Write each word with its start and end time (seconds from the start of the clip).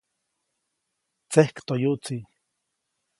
Tsekjtoyuʼtsi. 1.31 2.17